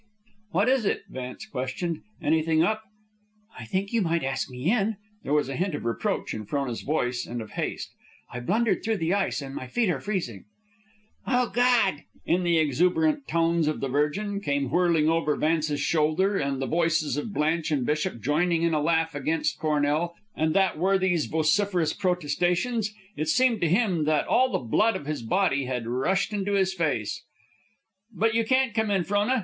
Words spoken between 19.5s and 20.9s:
Cornell, and that